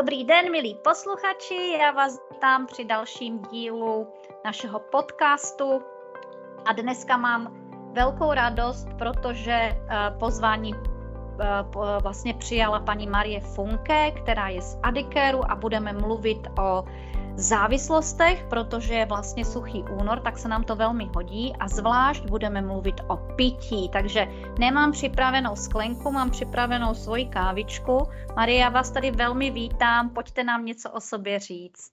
[0.00, 4.06] Dobrý den, milí posluchači, já vás vítám při dalším dílu
[4.44, 5.82] našeho podcastu.
[6.64, 7.54] A dneska mám
[7.92, 9.76] velkou radost, protože eh,
[10.18, 11.46] pozvání eh,
[12.02, 16.84] vlastně přijala paní Marie Funke, která je z Adikeru a budeme mluvit o
[17.42, 22.62] závislostech, protože je vlastně suchý únor, tak se nám to velmi hodí a zvlášť budeme
[22.62, 23.88] mluvit o pití.
[23.92, 24.26] Takže
[24.58, 27.98] nemám připravenou sklenku, mám připravenou svoji kávičku.
[28.36, 31.92] Marie, já vás tady velmi vítám, pojďte nám něco o sobě říct.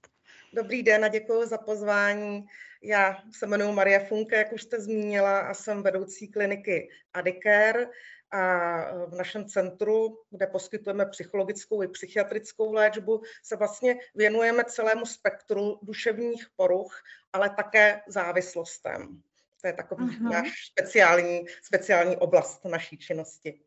[0.54, 2.46] Dobrý den a děkuji za pozvání.
[2.84, 7.88] Já se jmenuji Maria Funke, jak už jste zmínila, a jsem vedoucí kliniky Adicare
[8.32, 15.80] a v našem centru, kde poskytujeme psychologickou i psychiatrickou léčbu, se vlastně věnujeme celému spektru
[15.82, 19.22] duševních poruch, ale také závislostem.
[19.62, 20.32] To je takový uh-huh.
[20.32, 23.62] náš speciální, speciální oblast naší činnosti.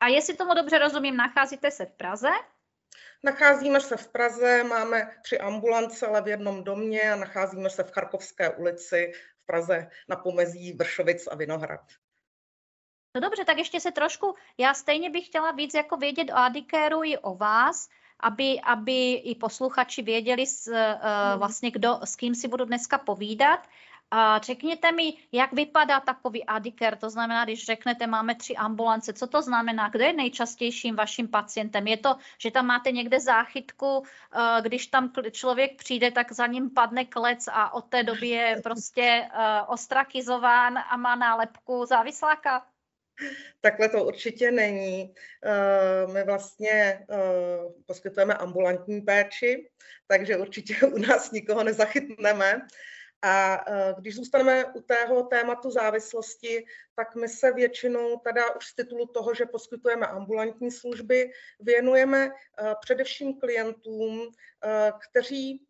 [0.00, 2.28] A jestli tomu dobře rozumím, nacházíte se v Praze?
[3.22, 7.90] Nacházíme se v Praze, máme tři ambulance, ale v jednom domě a nacházíme se v
[7.90, 11.80] Charkovské ulici v Praze na pomezí Vršovic a Vinohrad.
[13.16, 17.04] No dobře, tak ještě se trošku, já stejně bych chtěla víc jako vědět o Adikéru
[17.04, 17.88] i o vás,
[18.20, 23.68] aby, aby i posluchači věděli s, uh, vlastně, kdo, s kým si budu dneska povídat.
[24.10, 29.26] A řekněte mi, jak vypadá takový adiker, to znamená, když řeknete, máme tři ambulance, co
[29.26, 31.86] to znamená, kdo je nejčastějším vaším pacientem?
[31.86, 36.70] Je to, že tam máte někde záchytku, eh, když tam člověk přijde, tak za ním
[36.70, 39.28] padne klec a od té doby je prostě
[39.66, 42.66] ostrakizován a má nálepku závisláka?
[43.60, 45.14] Takhle to určitě není.
[45.44, 47.16] Eh, my vlastně eh,
[47.86, 49.70] poskytujeme ambulantní péči,
[50.06, 52.66] takže určitě u nás nikoho nezachytneme.
[53.22, 58.74] A eh, když zůstaneme u tého tématu závislosti, tak my se většinou teda už z
[58.74, 62.30] titulu toho, že poskytujeme ambulantní služby, věnujeme
[62.80, 64.30] především klientům,
[65.10, 65.66] kteří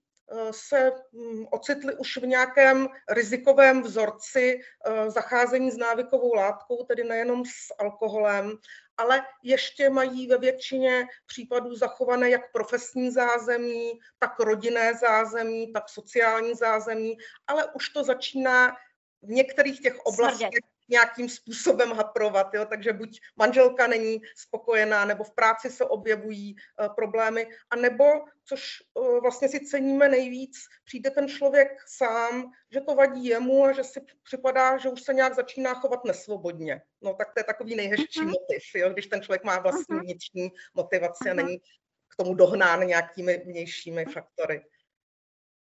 [0.51, 7.45] se mm, ocitli už v nějakém rizikovém vzorci eh, zacházení s návykovou látkou, tedy nejenom
[7.45, 8.59] s alkoholem,
[8.97, 16.55] ale ještě mají ve většině případů zachované jak profesní zázemí, tak rodinné zázemí, tak sociální
[16.55, 18.77] zázemí, ale už to začíná
[19.23, 22.65] v některých těch oblastech nějakým způsobem haprovat, jo?
[22.65, 28.05] takže buď manželka není spokojená, nebo v práci se objevují uh, problémy, a nebo,
[28.45, 28.63] což
[28.95, 33.85] uh, vlastně si ceníme nejvíc, přijde ten člověk sám, že to vadí jemu a že
[33.85, 36.83] si připadá, že už se nějak začíná chovat nesvobodně.
[37.03, 38.27] No tak to je takový nejhezčí uh-huh.
[38.27, 38.91] motiv, jo?
[38.91, 40.03] když ten člověk má vlastní uh-huh.
[40.03, 41.31] vnitřní motivaci uh-huh.
[41.31, 41.59] a není
[42.09, 44.65] k tomu dohnán nějakými vnějšími faktory.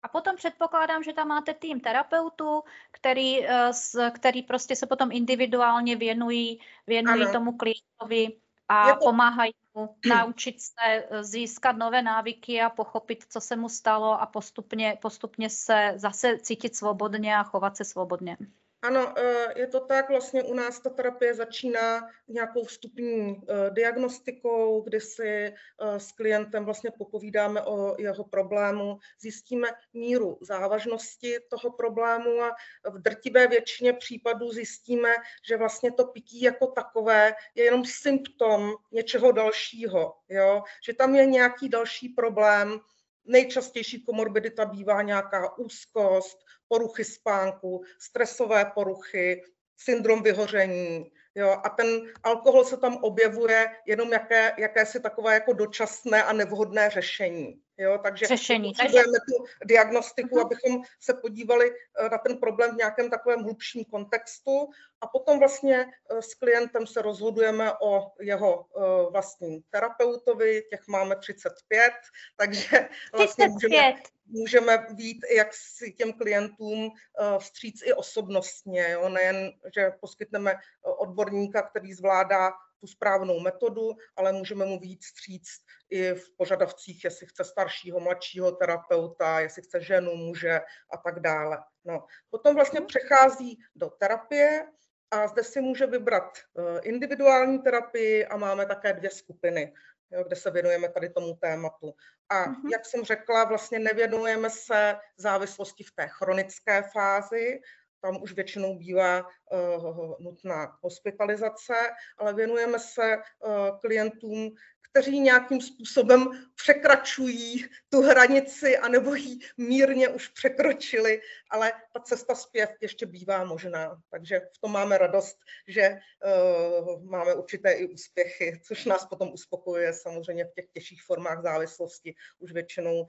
[0.03, 3.71] A potom předpokládám, že tam máte tým terapeutů, který, eh,
[4.15, 7.31] který prostě se potom individuálně věnují, věnují ano.
[7.31, 8.37] tomu klientovi
[8.67, 8.99] a to...
[8.99, 14.25] pomáhají mu naučit se eh, získat nové návyky a pochopit, co se mu stalo a
[14.25, 18.37] postupně, postupně se zase cítit svobodně a chovat se svobodně.
[18.81, 20.09] Ano, eh, je to tak.
[20.09, 26.65] Vlastně u nás ta terapie začíná nějakou vstupní eh, diagnostikou, kdy si eh, s klientem
[26.65, 32.55] vlastně popovídáme o jeho problému, zjistíme míru závažnosti toho problému a
[32.89, 35.13] v drtivé většině případů zjistíme,
[35.47, 40.63] že vlastně to pití jako takové je jenom symptom něčeho dalšího, jo?
[40.83, 42.79] že tam je nějaký další problém,
[43.27, 49.43] Nejčastější komorbidita bývá nějaká úzkost, poruchy spánku, stresové poruchy,
[49.77, 51.11] syndrom vyhoření.
[51.35, 51.87] Jo, a ten
[52.23, 57.61] alkohol se tam objevuje jenom jaké, jakési takové jako dočasné a nevhodné řešení.
[57.77, 58.73] Jo, takže řešení.
[58.73, 60.45] potřebujeme tu diagnostiku, uh-huh.
[60.45, 64.69] abychom se podívali eh, na ten problém v nějakém takovém hlubším kontextu
[65.01, 71.15] a potom vlastně eh, s klientem se rozhodujeme o jeho eh, vlastním terapeutovi, těch máme
[71.15, 71.91] 35,
[72.37, 73.95] takže vlastně můžeme,
[74.27, 76.91] můžeme vít, jak si těm klientům
[77.39, 79.09] vstříc i osobnostně, jo?
[79.09, 86.13] nejen, že poskytneme odborníka, který zvládá tu správnou metodu, ale můžeme mu víc stříct i
[86.13, 91.57] v požadavcích, jestli chce staršího, mladšího terapeuta, jestli chce ženu, muže a tak dále.
[91.85, 92.05] No.
[92.29, 94.67] Potom vlastně přechází do terapie
[95.11, 99.73] a zde si může vybrat eh, individuální terapii a máme také dvě skupiny,
[100.11, 101.93] jo, kde se věnujeme tady tomu tématu.
[102.29, 102.71] A uh-huh.
[102.71, 107.59] jak jsem řekla, vlastně nevěnujeme se závislosti v té chronické fázi,
[108.01, 111.73] tam už většinou bývá uh, nutná hospitalizace,
[112.17, 114.51] ale věnujeme se uh, klientům,
[114.97, 121.21] kteří nějakým způsobem překračují tu hranici anebo ji mírně už překročili,
[121.51, 124.01] ale ta cesta zpět ještě bývá možná.
[124.09, 129.93] Takže v tom máme radost, že uh, máme určité i úspěchy, což nás potom uspokojuje
[129.93, 132.15] samozřejmě v těch těžších formách závislosti.
[132.39, 133.07] Už většinou uh,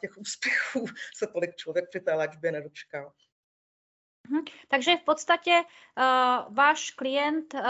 [0.00, 3.12] těch úspěchů se tolik člověk při té léčbě nedočká.
[4.28, 4.44] Mhm.
[4.68, 7.60] Takže v podstatě uh, váš klient uh,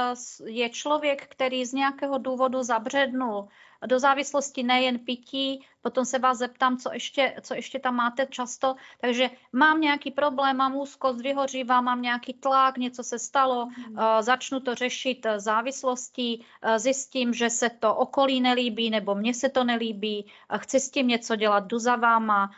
[0.47, 3.49] je člověk, který z nějakého důvodu zabřednul
[3.87, 8.75] do závislosti nejen pití, potom se vás zeptám, co ještě, co ještě tam máte často.
[9.01, 13.97] Takže mám nějaký problém, mám úzkost, vyhořívám, mám nějaký tlak, něco se stalo, mm.
[14.21, 19.49] začnu to řešit eh, závislostí, eh, zjistím, že se to okolí nelíbí nebo mně se
[19.49, 20.27] to nelíbí,
[20.57, 22.51] chci s tím něco dělat, jdu za váma,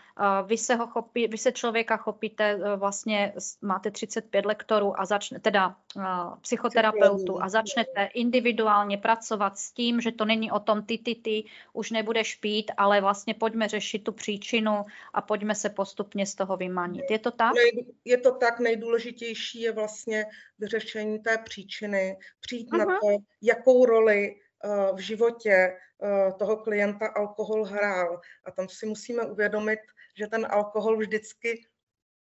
[0.46, 3.32] vy se, ho chopí, vy se člověka chopíte, vlastně
[3.62, 5.76] máte 35 lektorů a začne, teda
[6.40, 11.44] psychoterapeutů a začnete individuálně pracovat s tím, že to není o tom ty, ty, ty,
[11.72, 14.84] už nebudeš pít, ale vlastně pojďme řešit tu příčinu
[15.14, 17.04] a pojďme se postupně z toho vymanit.
[17.10, 17.52] Je to tak?
[18.04, 20.24] Je to tak, nejdůležitější je vlastně
[20.58, 22.78] vyřešení té příčiny, přijít uh-huh.
[22.78, 22.98] na mhm.
[23.00, 23.08] to,
[23.42, 24.34] jakou roli
[24.64, 28.20] uh, v životě uh, toho klienta alkohol hrál.
[28.44, 29.80] A tam si musíme uvědomit,
[30.18, 31.66] že ten alkohol vždycky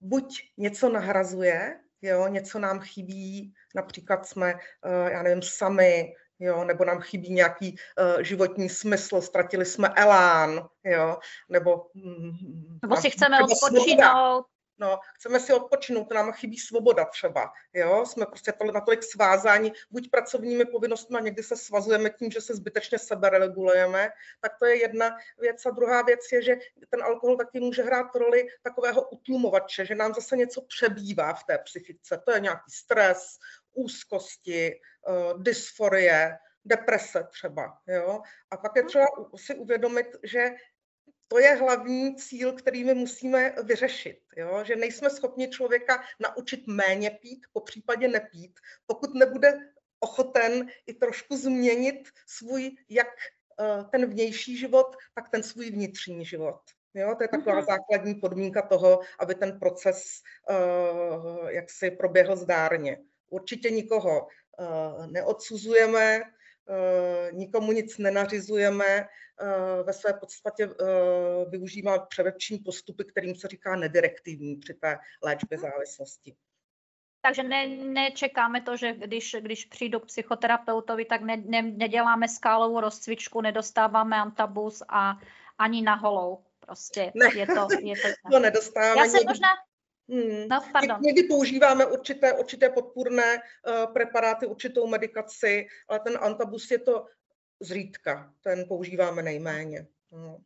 [0.00, 6.84] buď něco nahrazuje, jo, něco nám chybí, například jsme, uh, já nevím, sami, jo, nebo
[6.84, 11.18] nám chybí nějaký uh, životní smysl, ztratili jsme elán, jo,
[11.48, 11.86] nebo...
[11.94, 14.46] Mm, nebo si chceme odpočinout.
[14.78, 20.10] No, chceme si odpočinout, nám chybí svoboda třeba, jo, jsme prostě tohle natolik svázáni buď
[20.10, 24.08] pracovními povinnostmi, někdy se svazujeme tím, že se zbytečně seberegulujeme,
[24.40, 25.66] tak to je jedna věc.
[25.66, 26.56] A druhá věc je, že
[26.88, 31.58] ten alkohol taky může hrát roli takového utlumovače, že nám zase něco přebývá v té
[31.58, 32.22] psychice.
[32.24, 33.38] To je nějaký stres,
[33.76, 34.80] úzkosti,
[35.38, 37.78] dysforie, deprese třeba.
[37.86, 38.20] Jo?
[38.50, 39.06] A pak je třeba
[39.36, 40.50] si uvědomit, že
[41.28, 44.18] to je hlavní cíl, který my musíme vyřešit.
[44.36, 44.64] Jo?
[44.64, 49.58] Že nejsme schopni člověka naučit méně pít, po případě nepít, pokud nebude
[50.00, 53.08] ochoten i trošku změnit svůj, jak
[53.60, 56.60] uh, ten vnější život, tak ten svůj vnitřní život.
[56.94, 57.66] Jo, to je taková uh-huh.
[57.66, 62.98] základní podmínka toho, aby ten proces uh, jaksi proběhl zdárně.
[63.30, 64.28] Určitě nikoho
[65.06, 70.68] neodsuzujeme, uh, nikomu nic nenařizujeme, uh, ve své podstatě
[71.48, 75.70] využíváme především postupy, kterým se říká nedirektivní při té léčbě mhm.
[75.70, 76.36] závislosti.
[77.26, 82.80] Takže ne, nečekáme to, že když, když přijdu k psychoterapeutovi, tak ne, ne, neděláme skálovou
[82.80, 85.18] rozcvičku, nedostáváme antabus a
[85.58, 86.44] ani na holou.
[86.60, 87.26] Prostě ne.
[87.34, 89.00] je to, je to, to nedostáváme.
[89.00, 89.48] Já se možná,
[90.08, 90.48] Hmm.
[90.50, 91.00] No, pardon.
[91.00, 97.06] Někdy používáme určité, určité podpůrné uh, preparáty, určitou medikaci, ale ten antabus je to
[97.60, 99.86] zřídka, ten používáme nejméně.
[100.12, 100.38] No.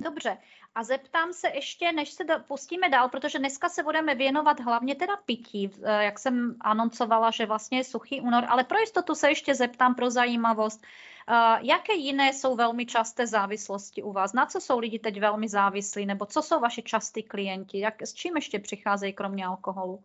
[0.00, 0.38] Dobře.
[0.74, 5.16] A zeptám se ještě, než se pustíme dál, protože dneska se budeme věnovat hlavně teda
[5.16, 9.54] pití, eh, jak jsem anoncovala, že vlastně je suchý únor, ale pro jistotu se ještě
[9.54, 10.82] zeptám pro zajímavost.
[11.28, 14.32] Uh, jaké jiné jsou velmi časté závislosti u vás?
[14.32, 16.06] Na co jsou lidi teď velmi závislí?
[16.06, 17.78] Nebo co jsou vaši častí klienti?
[17.78, 20.04] Jak, s čím ještě přicházejí kromě alkoholu?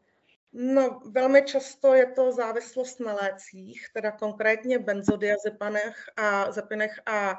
[0.58, 7.38] No, velmi často je to závislost na lécích, teda konkrétně benzodiazepanech a zepinech a uh,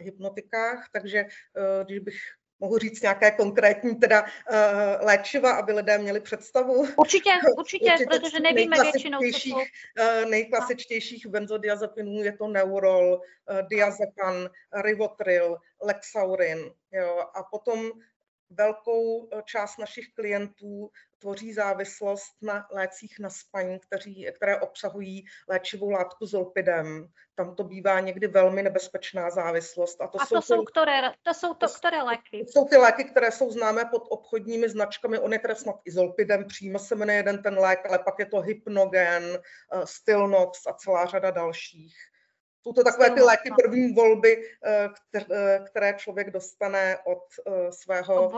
[0.00, 2.14] hypnotikách, takže uh, když bych
[2.58, 4.28] mohu říct nějaké konkrétní teda uh,
[5.00, 6.86] léčiva, aby lidé měli představu.
[6.96, 9.56] Určitě, určitě, určitě protože nevíme většinou, co jsou.
[9.56, 16.58] Uh, nejklasičtějších benzodiazepinů je to Neurol, uh, diazepam, Rivotril, Lexaurin.
[16.92, 17.90] Jo, a potom
[18.50, 20.90] velkou část našich klientů
[21.22, 27.08] tvoří závislost na lécích na spaní, kteří, které obsahují léčivou látku zolpidem.
[27.34, 30.00] Tam to bývá někdy velmi nebezpečná závislost.
[30.00, 32.44] A to, a to jsou, jsou, které, to jsou to, které léky?
[32.44, 35.18] To jsou ty léky, které jsou známé pod obchodními značkami.
[35.18, 38.40] On je teda snad izolpidem, přímo se jmenuje jeden ten lék, ale pak je to
[38.40, 42.11] hypnogen, uh, Stilnox a celá řada dalších.
[42.62, 48.32] Jsou to takové ty léky první volby, eh, eh, které člověk dostane od eh, svého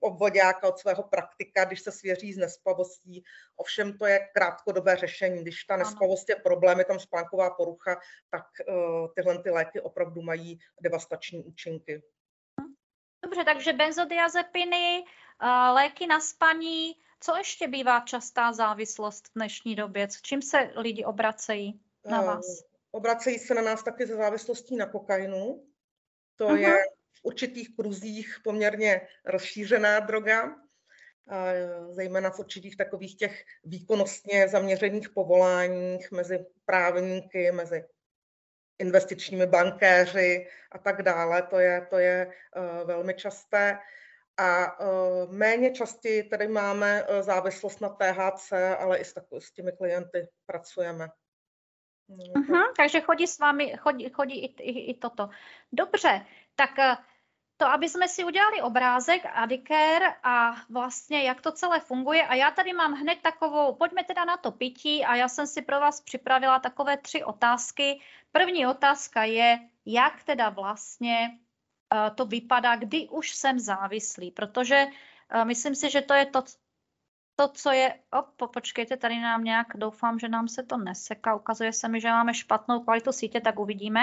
[0.00, 3.24] obvodáka, od svého praktika, když se svěří s nespavostí.
[3.56, 5.42] Ovšem to je krátkodobé řešení.
[5.42, 8.00] Když ta nespavost je problém, je tam spánková porucha,
[8.30, 8.44] tak
[9.14, 12.02] tyhle ty léky opravdu mají devastační účinky.
[13.22, 15.04] Dobře, takže benzodiazepiny,
[15.72, 20.08] léky na spaní, co ještě bývá častá závislost v dnešní době?
[20.10, 22.69] S čím se lidi obracejí na vás?
[22.90, 25.66] Obracejí se na nás taky ze závislostí na kokainu.
[26.36, 26.56] To uh-huh.
[26.56, 26.76] je
[27.12, 30.56] v určitých kruzích poměrně rozšířená droga,
[31.90, 37.84] zejména v určitých takových těch výkonnostně zaměřených povoláních mezi právníky, mezi
[38.78, 41.42] investičními bankéři a tak dále.
[41.42, 42.32] To je, to je
[42.84, 43.78] velmi časté.
[44.36, 44.76] A
[45.30, 51.08] méně častěji tady máme závislost na THC, ale i s, takový, s těmi klienty pracujeme.
[52.10, 55.28] Uh-huh, takže chodí s vámi, chodí, chodí i, i, i toto.
[55.72, 56.70] Dobře, tak
[57.60, 62.26] to, aby jsme si udělali obrázek Adicare a vlastně jak to celé funguje.
[62.26, 65.62] A já tady mám hned takovou, pojďme teda na to pití a já jsem si
[65.62, 68.00] pro vás připravila takové tři otázky.
[68.32, 71.38] První otázka je, jak teda vlastně
[71.94, 76.44] uh, to vypadá, kdy už jsem závislý, protože uh, myslím si, že to je to,
[77.40, 81.72] to, co je, op, počkejte, tady nám nějak, doufám, že nám se to neseká, ukazuje
[81.72, 84.00] se mi, že máme špatnou kvalitu sítě, tak uvidíme.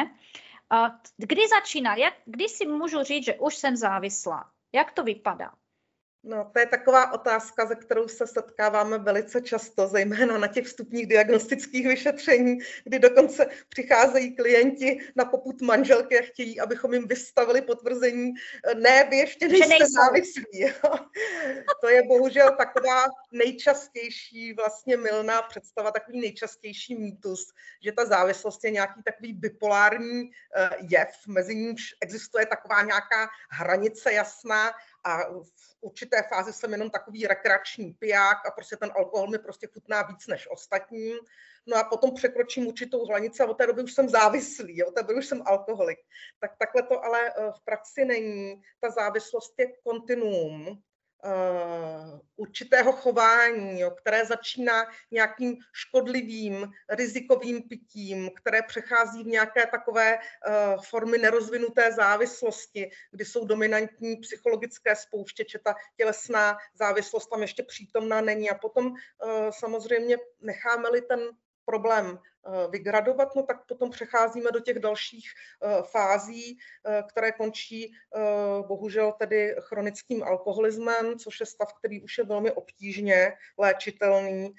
[1.18, 1.96] Kdy začíná?
[1.96, 4.52] Jak, kdy si můžu říct, že už jsem závislá?
[4.74, 5.52] Jak to vypadá?
[6.28, 11.08] No, to je taková otázka, se kterou se setkáváme velice často, zejména na těch vstupních
[11.08, 18.34] diagnostických vyšetření, kdy dokonce přicházejí klienti na poput manželky a chtějí, abychom jim vystavili potvrzení,
[18.76, 20.66] ne, vy ještě nejste závislí.
[21.82, 27.54] to je bohužel taková nejčastější vlastně milná představa, takový nejčastější mýtus,
[27.84, 34.14] že ta závislost je nějaký takový bipolární eh, jev, mezi nímž existuje taková nějaká hranice
[34.14, 34.72] jasná
[35.08, 39.68] a v určité fázi jsem jenom takový rekreační piják a prostě ten alkohol mi prostě
[39.74, 41.14] chutná víc než ostatní.
[41.68, 45.02] No a potom překročím určitou hranici a od té doby už jsem závislý, od té
[45.04, 46.00] doby už jsem alkoholik.
[46.40, 48.62] Tak takhle to ale eh, v praxi není.
[48.80, 50.82] Ta závislost je kontinuum
[52.36, 60.84] určitého chování, jo, které začíná nějakým škodlivým, rizikovým pitím, které přechází v nějaké takové uh,
[60.84, 68.50] formy nerozvinuté závislosti, kdy jsou dominantní psychologické spouštěče, ta tělesná závislost tam ještě přítomná není.
[68.50, 68.96] A potom uh,
[69.50, 71.20] samozřejmě necháme-li ten
[71.68, 77.92] problém eh, vygradovat, no tak potom přecházíme do těch dalších eh, fází, eh, které končí
[78.68, 84.54] bohužel tedy chronickým alkoholismem, což je stav, který už je velmi obtížně léčitelný.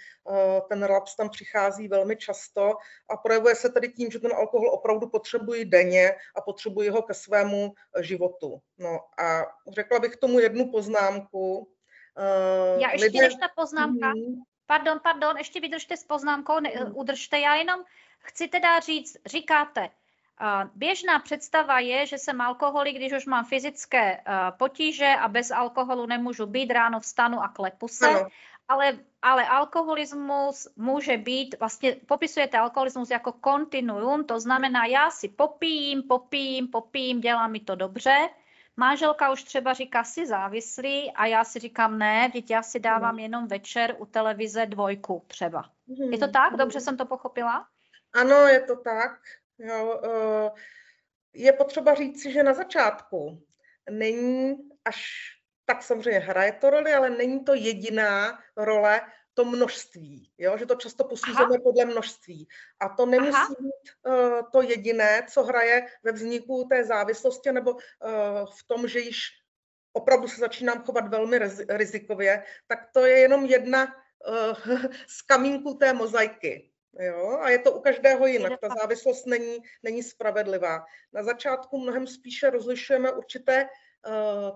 [0.69, 2.73] Ten relaps tam přichází velmi často
[3.09, 7.15] a projevuje se tedy tím, že ten alkohol opravdu potřebuji denně a potřebuji ho ke
[7.15, 8.61] svému životu.
[8.79, 11.69] No a řekla bych tomu jednu poznámku.
[12.79, 13.19] Já ještě Lidé...
[13.19, 14.43] než ta poznámka, mm-hmm.
[14.69, 16.93] Pardon, pardon, ještě vydržte s poznámkou, ne, hmm.
[16.97, 17.39] udržte.
[17.39, 17.81] Já jenom
[18.19, 19.91] chci teda říct, říkáte,
[20.75, 24.21] běžná představa je, že jsem alkoholik, když už mám fyzické
[24.59, 28.09] potíže a bez alkoholu nemůžu být, ráno vstanu a klepu se.
[28.09, 28.29] Ano.
[28.69, 36.03] Ale, ale alkoholismus může být, vlastně popisujete alkoholismus jako kontinuum, to znamená, já si popijím,
[36.03, 38.29] popijím, popijím, dělá mi to dobře,
[38.78, 43.11] Manželka už třeba říká si závislý a já si říkám ne, teď já si dávám
[43.11, 43.18] hmm.
[43.18, 45.70] jenom večer u televize dvojku třeba.
[46.11, 46.56] Je to tak?
[46.56, 47.66] Dobře jsem to pochopila?
[48.12, 49.20] Ano, je to tak.
[49.58, 50.50] Jo, eh,
[51.32, 53.47] je potřeba říct si, že na začátku
[53.90, 55.04] není až
[55.64, 59.00] tak samozřejmě hraje to roli, ale není to jediná role
[59.38, 60.59] to množství, jo?
[60.59, 61.62] že to často posuzujeme Aha.
[61.62, 62.49] podle množství.
[62.80, 63.54] A to nemusí Aha.
[63.61, 67.78] být uh, to jediné, co hraje ve vzniku té závislosti nebo uh,
[68.59, 69.18] v tom, že již
[69.92, 74.75] opravdu se začínám chovat velmi rizikově, tak to je jenom jedna uh,
[75.07, 76.71] z kamínků té mozaiky.
[76.99, 77.38] Jo?
[77.40, 78.61] A je to u každého jinak.
[78.61, 80.85] Ta závislost není, není spravedlivá.
[81.12, 83.68] Na začátku mnohem spíše rozlišujeme určité Eh,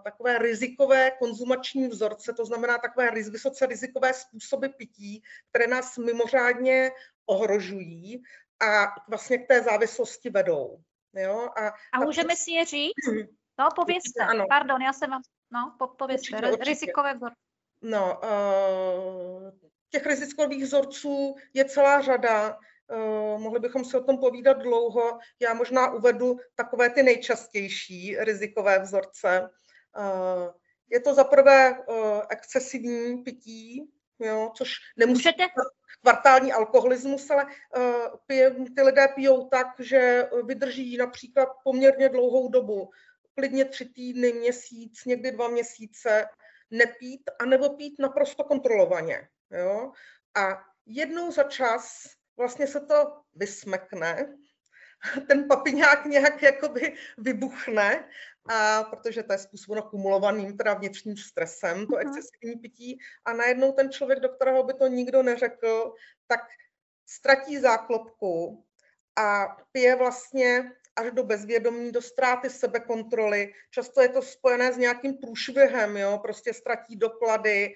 [0.05, 6.91] takové rizikové konzumační vzorce, to znamená takové vysoce rizikové způsoby pití, které nás mimořádně
[7.27, 8.23] ohrožují
[8.63, 10.79] a vlastně k té závislosti vedou.
[11.15, 11.49] Jo?
[11.57, 13.07] A, a můžeme si je říct?
[13.09, 13.27] Mhm.
[13.59, 14.25] No, povězte.
[14.29, 14.45] Ano.
[14.49, 15.23] Pardon, já jsem vám...
[15.53, 16.37] No, po, povězte.
[16.37, 16.71] Určitě, určitě.
[16.71, 17.37] Rizikové vzorce.
[17.83, 19.51] No, uh,
[19.91, 22.59] těch rizikových vzorců je celá řada.
[22.93, 25.19] Uh, mohli bychom si o tom povídat dlouho.
[25.41, 29.51] Já možná uvedu takové ty nejčastější rizikové vzorce.
[29.99, 30.51] Uh,
[30.91, 35.45] je to za prvé uh, excesivní pití, jo, což nemusí Můžete...
[36.03, 37.83] kvartální alkoholismus, ale uh,
[38.27, 42.91] pije, ty lidé pijou tak, že vydrží například poměrně dlouhou dobu,
[43.35, 46.27] klidně tři týdny, měsíc, někdy dva měsíce,
[46.71, 49.29] nepít, anebo pít naprosto kontrolovaně.
[49.51, 49.93] Jo?
[50.35, 54.37] A jednou za čas vlastně se to vysmekne,
[55.29, 58.09] ten papiňák nějak jakoby vybuchne,
[58.49, 62.09] a protože to je způsobeno kumulovaným teda vnitřním stresem, to mhm.
[62.09, 65.95] excesivní pití, a najednou ten člověk, do kterého by to nikdo neřekl,
[66.27, 66.41] tak
[67.07, 68.65] ztratí záklopku
[69.17, 73.53] a pije vlastně až do bezvědomí, do ztráty sebekontroly.
[73.71, 76.19] Často je to spojené s nějakým průšvihem, jo?
[76.23, 77.75] prostě ztratí doklady,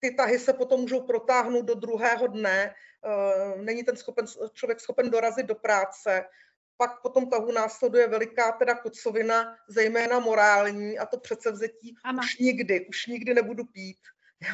[0.00, 2.74] ty tahy se potom můžou protáhnout do druhého dne,
[3.56, 6.24] není ten schopen, člověk schopen dorazit do práce,
[6.76, 12.18] pak po tom tahu následuje veliká teda kocovina, zejména morální, a to přecevzetí ano.
[12.18, 13.98] už nikdy, už nikdy nebudu pít.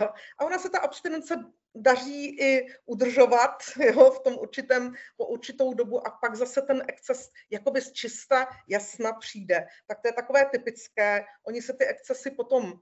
[0.01, 0.09] Jo?
[0.39, 3.63] A ona se ta abstinence daří i udržovat
[3.95, 8.47] jo, v tom určitém, po určitou dobu a pak zase ten exces jakoby z čista
[8.69, 9.67] jasna přijde.
[9.87, 11.25] Tak to je takové typické.
[11.47, 12.73] Oni se ty excesy potom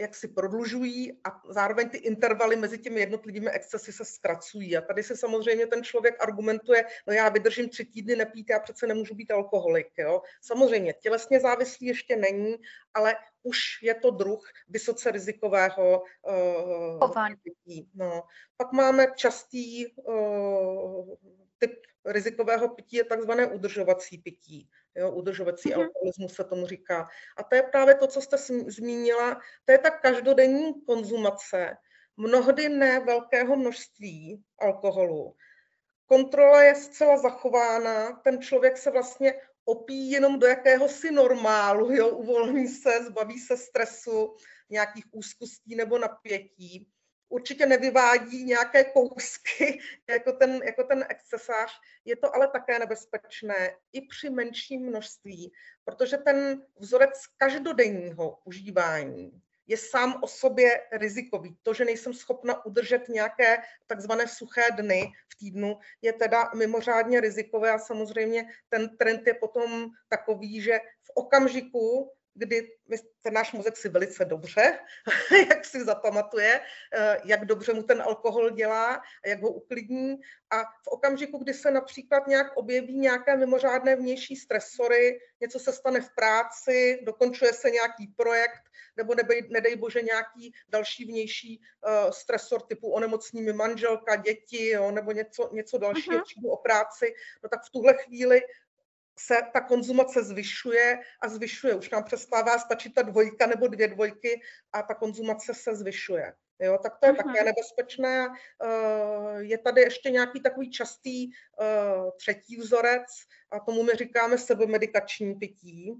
[0.00, 4.76] jak si prodlužují a zároveň ty intervaly mezi těmi jednotlivými excesy se zkracují.
[4.76, 8.86] A tady se samozřejmě ten člověk argumentuje, no já vydržím tři týdny nepít, já přece
[8.86, 9.88] nemůžu být alkoholik.
[9.98, 10.22] Jo?
[10.42, 12.56] Samozřejmě tělesně závislý ještě není,
[12.94, 17.90] ale už je to druh vysoce rizikového uh, pití.
[17.94, 18.22] No.
[18.56, 21.14] Pak máme častý uh,
[21.60, 21.72] typ
[22.04, 24.68] rizikového pití je takzvané udržovací pití.
[24.94, 25.82] Jo, udržovací mm-hmm.
[25.82, 27.08] alkoholismus se tomu říká.
[27.36, 28.36] A to je právě to, co jste
[28.66, 31.76] zmínila, to je ta každodenní konzumace,
[32.16, 35.36] mnohdy ne velkého množství alkoholu.
[36.06, 42.68] Kontrola je zcela zachována, ten člověk se vlastně opíjí jenom do jakéhosi normálu, jo, uvolní
[42.68, 44.34] se, zbaví se stresu,
[44.70, 46.88] nějakých úzkostí nebo napětí
[47.30, 51.72] určitě nevyvádí nějaké kousky jako ten, jako ten excesář.
[52.04, 55.52] Je to ale také nebezpečné i při menším množství,
[55.84, 61.56] protože ten vzorec každodenního užívání je sám o sobě rizikový.
[61.62, 67.70] To, že nejsem schopna udržet nějaké takzvané suché dny v týdnu, je teda mimořádně rizikové
[67.70, 72.68] a samozřejmě ten trend je potom takový, že v okamžiku, kdy
[73.22, 74.78] ten náš mozek si velice dobře,
[75.48, 76.60] jak si zapamatuje,
[76.92, 80.16] eh, jak dobře mu ten alkohol dělá a jak ho uklidní.
[80.50, 86.00] A v okamžiku, kdy se například nějak objeví nějaké mimořádné vnější stresory, něco se stane
[86.00, 88.62] v práci, dokončuje se nějaký projekt,
[88.96, 94.90] nebo nebej, nedej bože nějaký další vnější uh, stresor typu onemocní mi manželka, děti, jo,
[94.90, 96.52] nebo něco, něco dalšího, uh-huh.
[96.52, 98.42] o práci, no tak v tuhle chvíli
[99.26, 101.74] se ta konzumace zvyšuje a zvyšuje.
[101.74, 104.40] Už nám přestává stačit ta dvojka nebo dvě dvojky
[104.72, 106.32] a ta konzumace se zvyšuje.
[106.60, 107.16] Jo, tak to je uh-huh.
[107.16, 108.28] také nebezpečné.
[108.64, 111.66] Eh, je tady ještě nějaký takový častý eh,
[112.16, 113.06] třetí vzorec
[113.50, 115.94] a tomu my říkáme sebemedikační pití.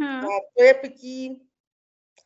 [0.00, 0.24] Uh-huh.
[0.24, 1.48] A to je pití,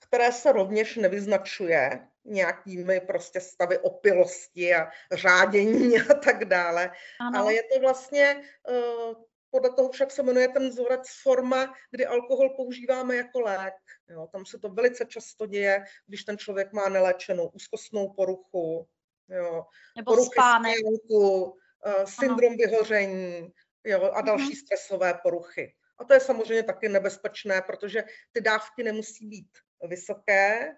[0.07, 6.91] které se rovněž nevyznačuje nějakými prostě stavy opilosti a řádění a tak dále.
[7.21, 7.39] Ano.
[7.39, 9.15] Ale je to vlastně eh,
[9.50, 13.75] podle toho však se jmenuje ten vzorec forma, kdy alkohol používáme jako lék.
[14.10, 18.89] Jo, tam se to velice často děje, když ten člověk má neléčenou úzkostnou poruchu,
[19.28, 19.65] jo,
[19.97, 20.76] Nebo poruchy spánek.
[20.78, 22.56] spánku, uh, syndrom ano.
[22.58, 23.52] vyhoření
[23.84, 24.65] jo, a další uh-huh.
[24.65, 25.75] stresové poruchy.
[25.99, 29.50] A to je samozřejmě taky nebezpečné, protože ty dávky nemusí být
[29.89, 30.73] vysoké,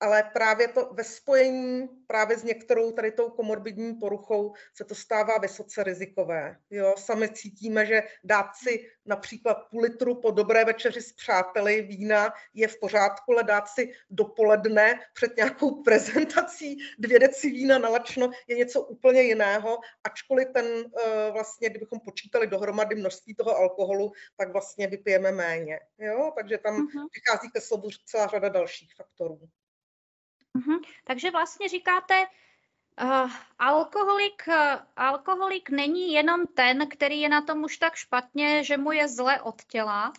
[0.00, 5.38] ale právě to ve spojení právě s některou tady tou komorbidní poruchou se to stává
[5.38, 6.56] vysoce rizikové.
[6.70, 12.32] Jo, sami cítíme, že dát si například půl litru po dobré večeři s přáteli vína
[12.54, 18.56] je v pořádku, ale dát si dopoledne před nějakou prezentací dvě deci vína nalačno je
[18.56, 24.86] něco úplně jiného, ačkoliv ten eh, vlastně, kdybychom počítali dohromady množství toho alkoholu, tak vlastně
[24.86, 25.80] vypijeme méně.
[25.98, 26.32] Jo?
[26.36, 27.08] Takže tam uh-huh.
[27.10, 29.40] přichází ke slovu celá řada dalších faktorů.
[30.54, 30.78] Mhm.
[31.04, 32.26] Takže vlastně říkáte,
[33.02, 34.54] uh, alkoholik, uh,
[34.96, 39.40] alkoholik není jenom ten, který je na tom už tak špatně, že mu je zle
[39.40, 40.12] od těla.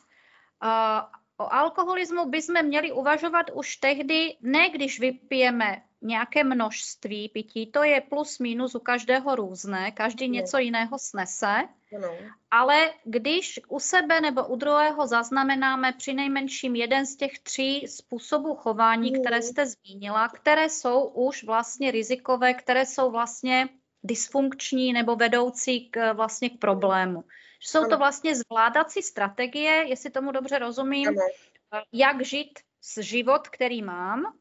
[0.64, 1.02] Uh,
[1.38, 8.02] o alkoholismu bychom měli uvažovat už tehdy, ne když vypijeme nějaké množství pití, to je
[8.02, 10.34] plus minus u každého různé, každý no.
[10.34, 11.56] něco jiného snese,
[12.02, 12.10] no.
[12.52, 18.56] ale když u sebe nebo u druhého zaznamenáme při nejmenším jeden z těch tří způsobů
[18.56, 19.20] chování, no.
[19.20, 23.70] které jste zmínila, které jsou už vlastně rizikové, které jsou vlastně
[24.04, 27.24] dysfunkční nebo vedoucí k, vlastně k problému.
[27.60, 27.90] Jsou ano.
[27.90, 31.84] to vlastně zvládací strategie, jestli tomu dobře rozumím, ano.
[31.92, 34.34] jak žít s život, který mám,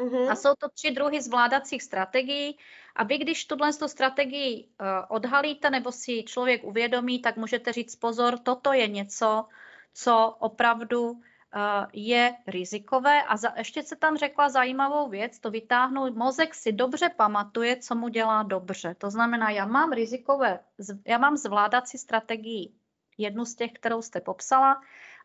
[0.00, 0.30] Uh-huh.
[0.30, 2.58] A jsou to tři druhy zvládacích strategií.
[2.96, 8.38] A vy, když tuhle strategii uh, odhalíte nebo si člověk uvědomí, tak můžete říct pozor,
[8.38, 9.46] toto je něco,
[9.94, 11.20] co opravdu uh,
[11.92, 13.22] je rizikové.
[13.22, 17.94] A za, ještě se tam řekla zajímavou věc, to vytáhnout, mozek si dobře pamatuje, co
[17.94, 18.94] mu dělá dobře.
[18.98, 20.60] To znamená, já mám rizikové,
[21.06, 22.72] já mám zvládací strategii,
[23.18, 24.80] jednu z těch, kterou jste popsala,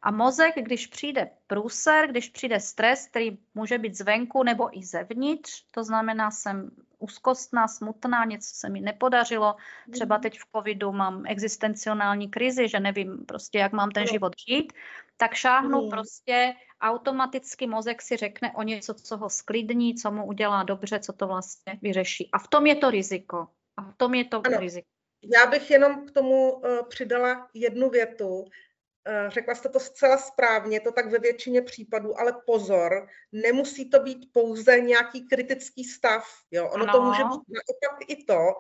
[0.06, 5.64] a mozek, když přijde průser, když přijde stres, který může být zvenku nebo i zevnitř,
[5.72, 9.56] to znamená, jsem úzkostná, smutná, něco se mi nepodařilo,
[9.92, 10.22] třeba mhm.
[10.22, 14.74] teď v covidu mám existenciální krizi, že nevím prostě, jak mám ten život žít,
[15.18, 15.90] tak šáhnu mm.
[15.90, 21.14] prostě automaticky mozek si řekne o něco, co ho sklidní, co mu udělá dobře, co
[21.14, 22.30] to vlastně vyřeší.
[22.34, 23.48] A v tom je to riziko.
[23.78, 24.60] A v tom je to ano.
[24.60, 24.88] riziko.
[25.34, 28.46] Já bych jenom k tomu přidala jednu větu.
[29.28, 34.30] Řekla jste to zcela správně, to tak ve většině případů, ale pozor, nemusí to být
[34.34, 36.24] pouze nějaký kritický stav.
[36.52, 36.70] Jo?
[36.70, 36.94] Ono ano.
[36.94, 38.54] to může být naopak i to,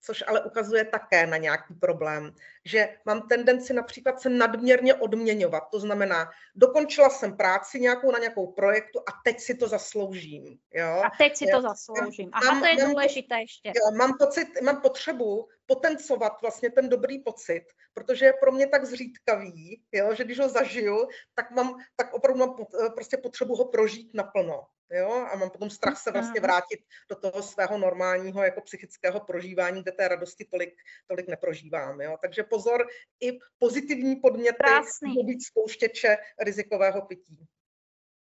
[0.00, 5.62] což ale ukazuje také na nějaký problém, že mám tendenci například se nadměrně odměňovat.
[5.70, 10.58] To znamená, dokončila jsem práci nějakou na nějakou projektu a teď si to zasloužím.
[10.74, 11.02] Jo?
[11.04, 12.30] A teď si to zasloužím.
[12.32, 13.68] Aha, mám, to je důležité mám, ještě.
[13.68, 18.84] Jo, mám, pocit, mám potřebu potencovat vlastně ten dobrý pocit, protože je pro mě tak
[18.84, 22.56] zřídkavý, jo, že když ho zažiju, tak mám, tak opravdu mám
[22.94, 24.66] prostě potřebu ho prožít naplno.
[24.90, 25.26] Jo?
[25.32, 29.92] A mám potom strach se vlastně vrátit do toho svého normálního jako psychického prožívání, kde
[29.92, 30.74] té radosti tolik,
[31.06, 32.00] tolik neprožívám.
[32.00, 32.16] Jo?
[32.22, 32.86] Takže pozor,
[33.20, 34.64] i pozitivní podměty
[35.02, 37.46] mohou být spouštěče rizikového pití.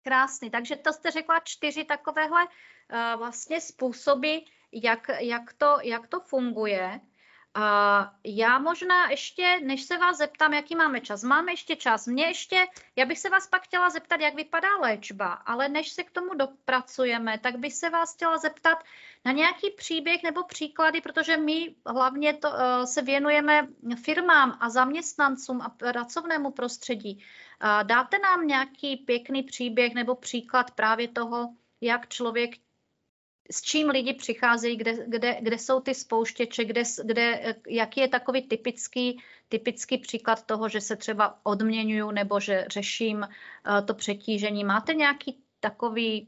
[0.03, 0.49] Krásný.
[0.49, 4.37] Takže to jste řekla čtyři takovéhle uh, vlastně způsoby,
[4.71, 6.99] jak, jak, to, jak to funguje.
[7.59, 12.07] A já možná ještě, než se vás zeptám, jaký máme čas, máme ještě čas.
[12.07, 12.65] Mě ještě,
[12.95, 16.33] já bych se vás pak chtěla zeptat, jak vypadá léčba, ale než se k tomu
[16.33, 18.83] dopracujeme, tak bych se vás chtěla zeptat
[19.25, 23.67] na nějaký příběh nebo příklady, protože my hlavně to, uh, se věnujeme
[24.03, 27.23] firmám a zaměstnancům a pracovnému prostředí.
[27.63, 31.49] Uh, dáte nám nějaký pěkný příběh nebo příklad právě toho,
[31.81, 32.51] jak člověk
[33.51, 38.41] s čím lidi přicházejí, kde, kde, kde jsou ty spouštěče, kde, kde, jaký je takový
[38.41, 44.63] typický, typický příklad toho, že se třeba odměňuju nebo že řeším uh, to přetížení.
[44.63, 46.27] Máte nějaký takový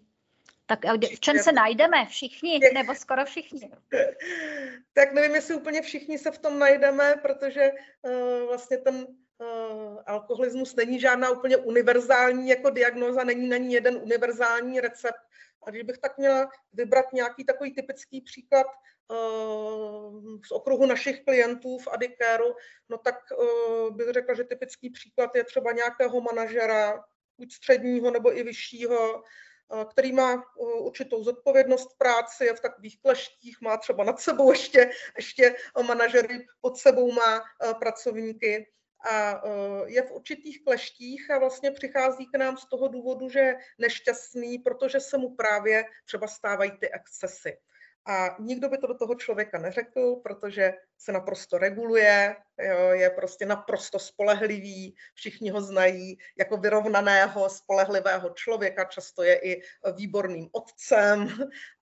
[0.70, 0.80] tak
[1.16, 2.06] v čem se najdeme?
[2.06, 3.72] Všichni, nebo skoro všichni?
[4.94, 10.76] Tak nevím, jestli úplně všichni se v tom najdeme, protože uh, vlastně ten uh, alkoholismus
[10.76, 15.29] není žádná úplně univerzální jako diagnoza, není na ní jeden univerzální recept,
[15.64, 18.68] a když bych tak měla vybrat nějaký takový typický příklad
[19.08, 22.56] uh, z okruhu našich klientů v Adicaru,
[22.90, 27.04] no tak uh, bych řekla, že typický příklad je třeba nějakého manažera,
[27.38, 30.44] buď středního nebo i vyššího, uh, který má
[30.80, 35.56] určitou zodpovědnost v práci, je v takových kleštích, má třeba nad sebou ještě, ještě
[35.88, 37.42] manažery, pod sebou má
[37.80, 38.68] pracovníky
[39.12, 39.40] a e,
[39.86, 44.60] je v určitých kleštích a vlastně přichází k nám z toho důvodu, že je nešťastný,
[44.60, 47.58] protože se mu právě třeba stávají ty excesy.
[48.06, 53.46] A nikdo by to do toho člověka neřekl, protože se naprosto reguluje, jo, je prostě
[53.46, 59.62] naprosto spolehlivý, všichni ho znají jako vyrovnaného, spolehlivého člověka, často je i
[59.96, 61.28] výborným otcem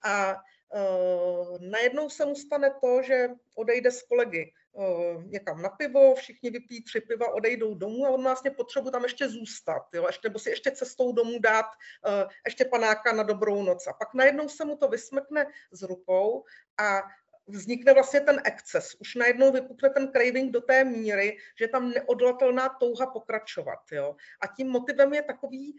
[0.04, 0.36] a
[1.60, 6.84] najednou se mu stane to, že odejde s kolegy Eh, někam na pivo, všichni vypijí
[6.84, 10.50] tři piva, odejdou domů a on vlastně potřebu tam ještě zůstat, jo, ještě, nebo si
[10.50, 13.88] ještě cestou domů dát uh, ještě panáka na dobrou noc.
[13.88, 16.44] A pak najednou se mu to vysmrkne z rukou
[16.78, 17.02] a
[17.48, 18.96] vznikne vlastně ten exces.
[19.00, 23.80] Už najednou vypukne ten craving do té míry, že je tam neodlatelná touha pokračovat.
[23.92, 24.16] Jo?
[24.42, 25.78] A tím motivem je takový,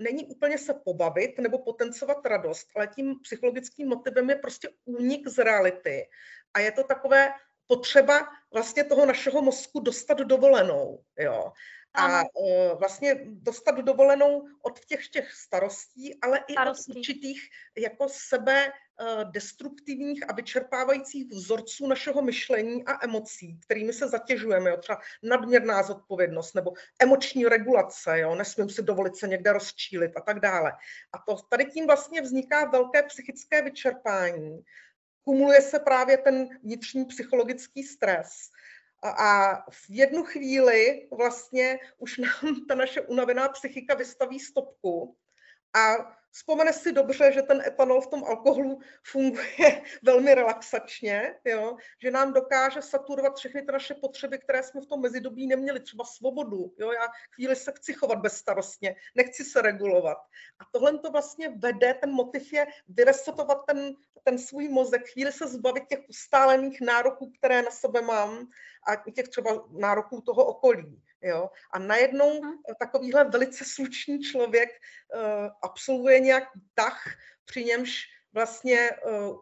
[0.00, 5.38] není úplně se pobavit nebo potencovat radost, ale tím psychologickým motivem je prostě únik z
[5.44, 6.08] reality.
[6.54, 7.32] A je to takové
[7.66, 11.04] potřeba vlastně toho našeho mozku dostat dovolenou.
[11.18, 11.52] Jo.
[11.94, 16.92] A uh, vlastně dostat dovolenou od těch těch starostí, ale i starostí.
[16.92, 17.48] od určitých
[17.78, 24.76] jako sebe uh, destruktivních a vyčerpávajících vzorců našeho myšlení a emocí, kterými se zatěžujeme, jo,
[24.76, 30.40] třeba nadměrná zodpovědnost nebo emoční regulace, jo, nesmím si dovolit se někde rozčílit a tak
[30.40, 30.72] dále.
[31.12, 34.64] A to tady tím vlastně vzniká velké psychické vyčerpání,
[35.24, 38.28] kumuluje se právě ten vnitřní psychologický stres.
[39.02, 45.16] A, v jednu chvíli vlastně už nám ta naše unavená psychika vystaví stopku
[45.74, 51.76] a Vzpomene si dobře, že ten etanol v tom alkoholu funguje velmi relaxačně, jo?
[52.02, 56.04] že nám dokáže saturovat všechny ty naše potřeby, které jsme v tom mezidobí neměli, třeba
[56.04, 56.74] svobodu.
[56.78, 56.92] Jo?
[56.92, 60.18] Já chvíli se chci chovat bezstarostně, nechci se regulovat.
[60.58, 65.46] A tohle to vlastně vede, ten motiv je vyresetovat ten, ten svůj mozek, chvíli se
[65.48, 68.48] zbavit těch ustálených nároků, které na sebe mám
[68.88, 71.02] a těch třeba nároků toho okolí.
[71.22, 71.50] Jo?
[71.70, 72.40] A najednou
[72.78, 74.68] takovýhle velice slušný člověk
[75.14, 75.22] uh,
[75.62, 77.02] absolvuje nějaký tah,
[77.44, 79.38] při němž vlastně uh,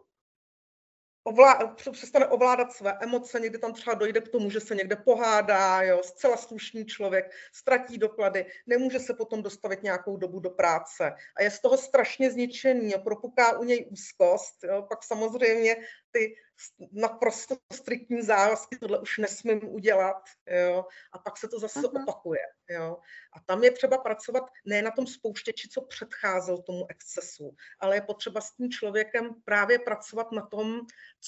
[1.27, 5.81] ovlá, přestane ovládat své emoce, někdy tam třeba dojde k tomu, že se někde pohádá,
[5.81, 11.13] jo, zcela slušný člověk, ztratí doklady, nemůže se potom dostavit nějakou dobu do práce.
[11.37, 15.75] A je z toho strašně zničený, jo, propuká u něj úzkost, jo, pak samozřejmě
[16.17, 16.35] ty
[16.91, 22.01] naprosto striktní závazky, tohle už nesmím udělat, jo, a pak se to zase uh-huh.
[22.01, 22.97] opakuje, jo.
[23.33, 28.01] A tam je třeba pracovat ne na tom spouštěči, co předcházel tomu excesu, ale je
[28.01, 30.79] potřeba s tím člověkem právě pracovat na tom,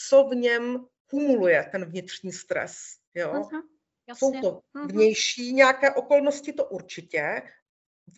[0.09, 2.75] co v něm kumuluje ten vnitřní stres.
[3.13, 3.49] Jo?
[4.17, 4.41] Jsou jasně.
[4.41, 4.87] to Mhm.
[4.87, 7.41] vnější nějaké okolnosti, to určitě.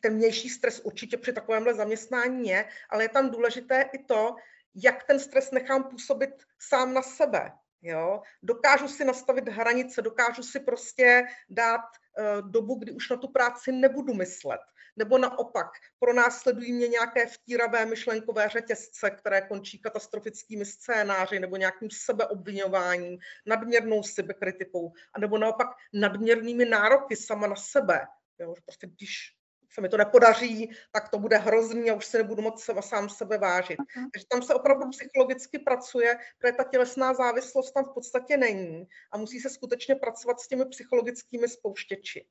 [0.01, 4.35] Ten vnější stres určitě při takovémhle zaměstnání je, ale je tam důležité i to,
[4.75, 6.29] jak ten stres nechám působit
[6.59, 7.51] sám na sebe.
[7.81, 8.21] Jo?
[8.43, 13.71] Dokážu si nastavit hranice, dokážu si prostě dát uh, dobu, kdy už na tu práci
[13.71, 14.61] nebudu myslet.
[14.95, 15.67] Nebo naopak,
[15.99, 23.17] pro nás sledují mě nějaké vtíravé myšlenkové řetězce, které končí katastrofickými scénáři nebo nějakým sebeobvinováním,
[23.45, 28.07] nadměrnou sebekritikou, anebo naopak nadměrnými nároky sama na sebe.
[28.39, 28.53] Jo?
[28.65, 29.40] Prostě když
[29.73, 33.37] se mi to nepodaří, tak to bude hrozný a už si nebudu moc sám sebe
[33.37, 33.79] vážit.
[33.79, 34.09] Uh-huh.
[34.13, 39.17] Takže tam se opravdu psychologicky pracuje, protože ta tělesná závislost tam v podstatě není a
[39.17, 42.25] musí se skutečně pracovat s těmi psychologickými spouštěči.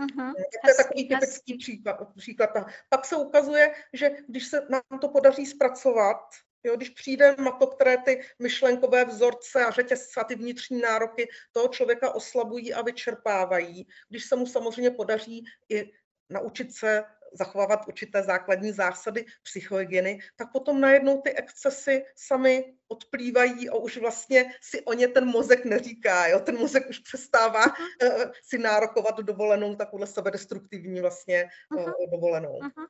[0.00, 0.32] Uh-huh.
[0.62, 2.50] To je takový typický příklad, příklad.
[2.88, 6.18] Pak se ukazuje, že když se nám to podaří zpracovat,
[6.64, 11.28] Jo, když přijde na to, které ty myšlenkové vzorce a řetězce a ty vnitřní nároky
[11.52, 15.92] toho člověka oslabují a vyčerpávají, když se mu samozřejmě podaří i
[16.30, 23.74] naučit se zachovávat určité základní zásady psychohygieny, tak potom najednou ty excesy sami odplývají a
[23.74, 26.26] už vlastně si o ně ten mozek neříká.
[26.26, 26.40] Jo?
[26.40, 32.58] Ten mozek už přestává uh, si nárokovat dovolenou takovou sebedestruktivní vlastně uh, dovolenou.
[32.58, 32.86] Uh-huh.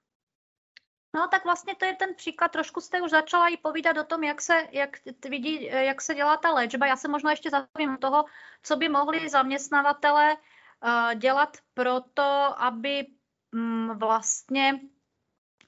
[1.15, 4.25] No tak vlastně to je ten příklad, trošku jste už začala i povídat o tom,
[4.25, 4.91] jak se, jak,
[5.29, 6.87] vidí, jak se dělá ta léčba.
[6.87, 8.25] Já se možná ještě zastavím toho,
[8.63, 13.07] co by mohli zaměstnavatele uh, dělat pro to, aby
[13.55, 14.81] um, vlastně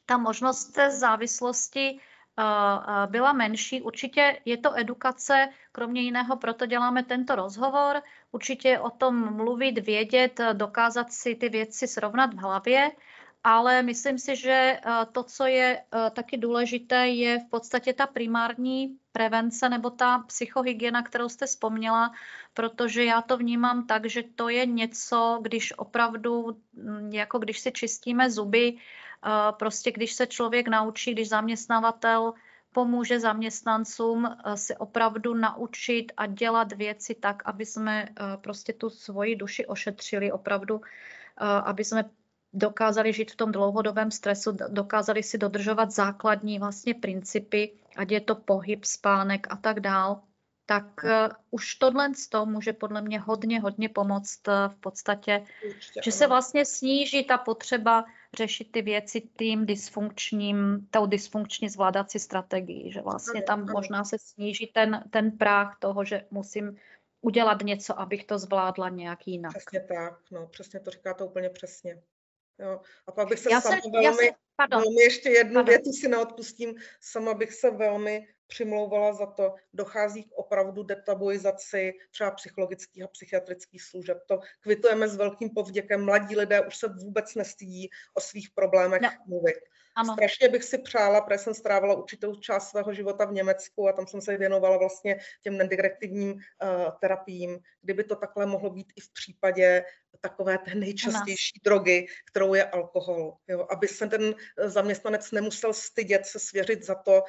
[0.06, 1.98] ta možnost té závislosti
[2.38, 3.82] uh, byla menší.
[3.82, 8.02] Určitě je to edukace, kromě jiného proto děláme tento rozhovor.
[8.32, 12.90] Určitě o tom mluvit, vědět, dokázat si ty věci srovnat v hlavě
[13.44, 14.80] ale myslím si, že eh,
[15.12, 21.02] to, co je eh, taky důležité, je v podstatě ta primární prevence nebo ta psychohygiena,
[21.02, 22.12] kterou jste vzpomněla,
[22.54, 27.72] protože já to vnímám tak, že to je něco, když opravdu, mm, jako když si
[27.72, 32.32] čistíme zuby, eh, prostě když se člověk naučí, když zaměstnavatel
[32.72, 38.08] pomůže zaměstnancům si opravdu naučit a dělat věci tak, aby jsme
[38.40, 40.80] prostě tu svoji duši ošetřili, opravdu,
[41.64, 42.04] aby jsme
[42.52, 48.34] dokázali žít v tom dlouhodobém stresu, dokázali si dodržovat základní vlastně principy, ať je to
[48.34, 50.22] pohyb, spánek a tak dál,
[50.66, 51.10] tak uh,
[51.50, 56.12] už tohle z toho může podle mě hodně, hodně pomoct uh, v podstatě, Určitě, že
[56.12, 58.04] se vlastně sníží ta potřeba
[58.36, 64.66] řešit ty věci tím dysfunkčním, tou dysfunkční zvládací strategii, že vlastně tam možná se sníží
[64.66, 66.76] ten, ten práh toho, že musím
[67.20, 69.52] udělat něco, abych to zvládla nějak jinak.
[69.52, 72.02] Přesně tak, no, přesně to říkáte úplně přesně.
[72.62, 72.80] Jo.
[73.06, 75.74] A pak bych se já sama se, velmi, se, velmi ještě jednu pardon.
[75.74, 82.30] větu si neodpustím, sama bych se velmi přimlouvala za to, dochází k opravdu detabuizaci třeba
[82.30, 84.18] psychologických a psychiatrických služeb.
[84.28, 86.04] To kvitujeme s velkým povděkem.
[86.04, 89.08] Mladí lidé už se vůbec nestydí o svých problémech no.
[89.26, 89.56] mluvit.
[89.96, 90.12] Ano.
[90.12, 94.06] Strašně bych si přála, protože jsem strávila určitou část svého života v Německu a tam
[94.06, 96.40] jsem se věnovala vlastně těm nedirektivním uh,
[97.00, 99.84] terapiím, kdyby to takhle mohlo být i v případě
[100.20, 103.36] takové té nejčastější drogy, kterou je alkohol.
[103.48, 103.66] Jo?
[103.70, 107.22] Aby se ten zaměstnanec nemusel stydět se svěřit za to,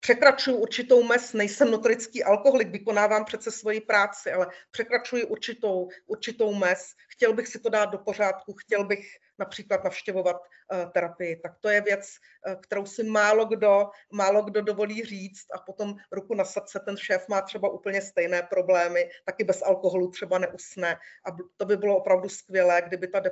[0.00, 6.94] překračuju určitou mez, nejsem notorický alkoholik, vykonávám přece svoji práci, ale překračuji určitou, určitou mez,
[7.08, 11.36] chtěl bych si to dát do pořádku, chtěl bych například navštěvovat uh, terapii.
[11.36, 12.08] Tak to je věc,
[12.46, 16.96] uh, kterou si málo kdo, málo kdo dovolí říct a potom ruku na srdce, ten
[16.96, 20.94] šéf má třeba úplně stejné problémy, taky bez alkoholu třeba neusne
[21.26, 23.22] a to by bylo opravdu skvělé, kdyby ta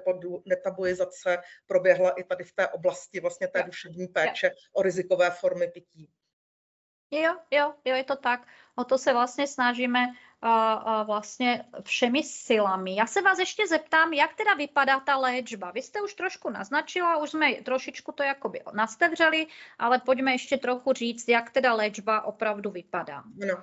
[0.46, 6.10] detabuizace proběhla i tady v té oblasti vlastně té duševní péče o rizikové formy pití.
[7.10, 8.46] Jo, jo, jo, je to tak.
[8.74, 12.96] O to se vlastně snažíme uh, uh, vlastně všemi silami.
[12.96, 15.70] Já se vás ještě zeptám, jak teda vypadá ta léčba.
[15.70, 19.46] Vy jste už trošku naznačila, už jsme trošičku to jakoby nastevřeli,
[19.78, 23.22] ale pojďme ještě trochu říct, jak teda léčba opravdu vypadá.
[23.36, 23.62] No,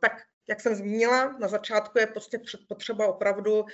[0.00, 0.12] tak
[0.48, 3.66] jak jsem zmínila, na začátku je prostě potřeba opravdu uh,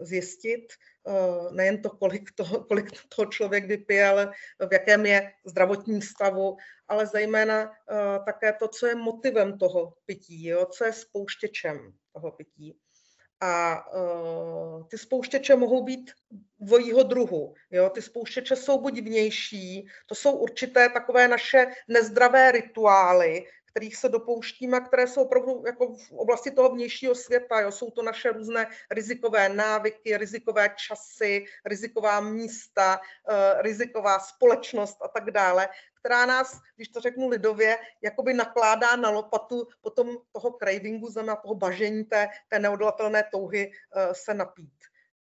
[0.00, 0.72] zjistit
[1.04, 4.32] uh, nejen to kolik, toho, kolik toho člověk vypije, ale
[4.68, 6.56] v jakém je zdravotním stavu,
[6.88, 12.30] ale zejména uh, také to, co je motivem toho pití, jo, co je spouštěčem toho
[12.30, 12.78] pití.
[13.40, 16.10] A uh, ty spouštěče mohou být
[16.60, 17.54] dvojího druhu.
[17.70, 17.90] Jo?
[17.90, 23.44] Ty spouštěče jsou buď vnější, to jsou určité takové naše nezdravé rituály,
[23.76, 27.60] kterých se dopouštíme, které jsou opravdu jako v oblasti toho vnějšího světa.
[27.60, 27.72] Jo.
[27.72, 35.30] Jsou to naše různé rizikové návyky, rizikové časy, riziková místa, uh, riziková společnost a tak
[35.30, 41.36] dále, která nás, když to řeknu lidově, jakoby nakládá na lopatu potom toho cravingu, znamená
[41.36, 44.80] toho bažení té, té neodolatelné touhy uh, se napít.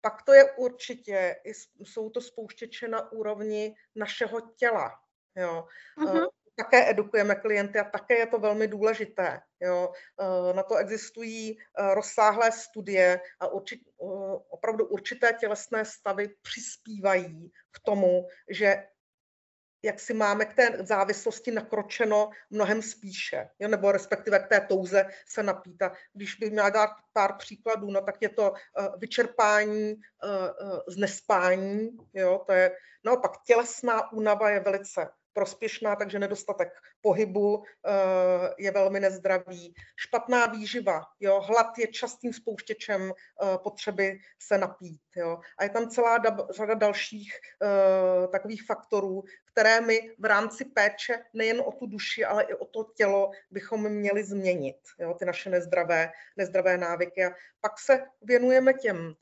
[0.02, 1.36] Pak to je určitě,
[1.80, 4.91] jsou to spouštěče na úrovni našeho těla.
[5.36, 5.67] Jo.
[5.97, 9.39] Uh-huh také edukujeme klienty a také je to velmi důležité.
[9.60, 9.91] Jo.
[10.19, 14.06] Eh, na to existují eh, rozsáhlé studie a určit, eh,
[14.50, 18.84] opravdu určité tělesné stavy přispívají k tomu, že
[19.84, 25.06] jak si máme k té závislosti nakročeno mnohem spíše, jo, nebo respektive k té touze
[25.28, 25.82] se napít.
[25.82, 28.54] A když bych měla dát pár příkladů, no tak je to
[28.98, 29.95] vyčerpání
[30.88, 32.72] z nespání, jo, to je
[33.04, 36.69] naopak tělesná únava je velice prospěšná, takže nedostatek
[37.02, 37.91] pohybu eh,
[38.58, 39.73] je velmi nezdravý.
[39.95, 45.02] Špatná výživa, jo, hlad je častým spouštěčem eh, potřeby se napít.
[45.15, 45.39] Jo.
[45.58, 46.19] A je tam celá
[46.52, 52.43] řada dalších eh, takových faktorů, které my v rámci péče nejen o tu duši, ale
[52.43, 57.25] i o to tělo bychom měli změnit, jo, ty naše nezdravé, nezdravé návyky.
[57.25, 59.15] A pak se věnujeme těm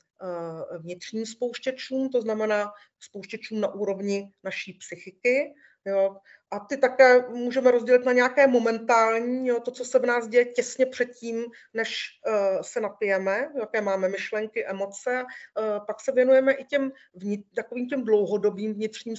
[0.78, 5.54] vnitřním spouštěčům, to znamená spouštěčům na úrovni naší psychiky,
[5.88, 6.16] Jo.
[6.50, 10.44] A ty také můžeme rozdělit na nějaké momentální, jo, to, co se v nás děje
[10.44, 15.22] těsně předtím, než uh, se napijeme, jaké máme myšlenky, emoce.
[15.22, 19.14] Uh, pak se věnujeme i těm vnit, takovým těm dlouhodobým vnitřním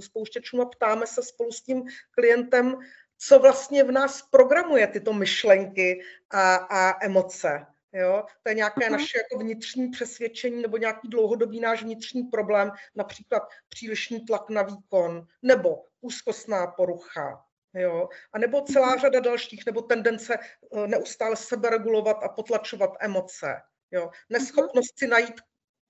[0.00, 2.76] spouštěčům a ptáme se spolu s tím klientem,
[3.18, 6.00] co vlastně v nás programuje tyto myšlenky
[6.30, 7.66] a, a emoce.
[7.94, 8.24] Jo?
[8.42, 8.92] To je nějaké uh-huh.
[8.92, 15.26] naše jako vnitřní přesvědčení nebo nějaký dlouhodobý náš vnitřní problém, například přílišný tlak na výkon
[15.42, 17.44] nebo úzkostná porucha.
[17.74, 18.08] Jo?
[18.32, 18.98] A nebo celá mhm.
[18.98, 23.62] řada dalších, nebo tendence eh, neustále seberegulovat a potlačovat emoce.
[23.90, 24.10] Jo?
[24.30, 25.40] Neschopnost si najít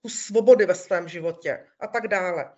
[0.02, 2.52] kus svobody ve svém životě a tak dále.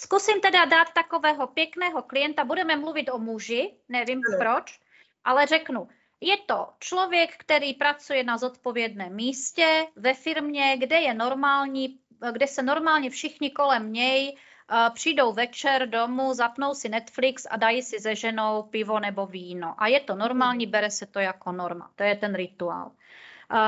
[0.00, 4.38] Zkusím teda dát takového pěkného klienta, budeme mluvit o muži, nevím ano.
[4.38, 4.80] proč,
[5.24, 5.88] ale řeknu,
[6.20, 11.98] je to člověk, který pracuje na zodpovědném místě ve firmě, kde je normální,
[12.32, 14.36] kde se normálně všichni kolem něj
[14.70, 19.74] uh, přijdou večer domů, zapnou si Netflix a dají si se ženou pivo nebo víno.
[19.78, 21.90] A je to normální, bere se to jako norma.
[21.96, 22.92] To je ten rituál.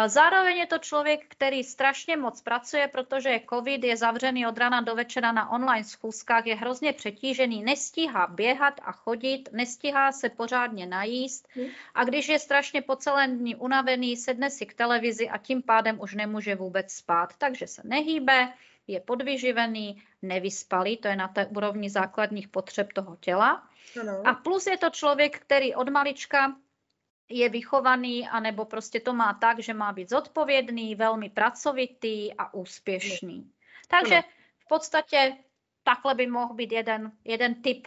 [0.06, 4.80] Zároveň je to člověk, který strašně moc pracuje, protože je covid, je zavřený od rána
[4.80, 10.86] do večera na online schůzkách, je hrozně přetížený, nestíhá běhat a chodit, nestíhá se pořádně
[10.86, 11.66] najíst hm.
[11.94, 16.00] a když je strašně po celé dní unavený, sedne si k televizi a tím pádem
[16.00, 18.52] už nemůže vůbec spát, takže se nehýbe,
[18.86, 23.62] je podvyživený, nevyspalý, to je na té úrovni základních potřeb toho těla.
[24.00, 24.22] Ano.
[24.24, 26.56] A plus je to člověk, který od malička
[27.32, 33.50] je vychovaný, anebo prostě to má tak, že má být zodpovědný, velmi pracovitý a úspěšný.
[33.88, 34.22] Takže
[34.58, 35.36] v podstatě
[35.82, 37.86] takhle by mohl být jeden, jeden typ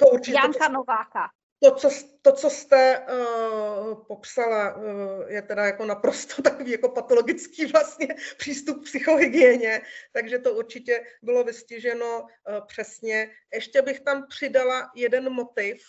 [0.00, 1.30] to určitě, Janka to, Nováka.
[1.62, 1.88] To, co,
[2.22, 4.82] to, co jste uh, popsala, uh,
[5.26, 11.44] je teda jako naprosto takový jako patologický vlastně přístup k psychohygieně, takže to určitě bylo
[11.44, 12.26] vystiženo uh,
[12.66, 13.30] přesně.
[13.54, 15.82] Ještě bych tam přidala jeden motiv,